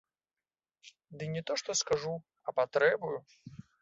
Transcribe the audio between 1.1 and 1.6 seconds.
Ды не то